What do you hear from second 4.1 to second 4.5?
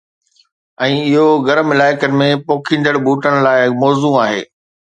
آهي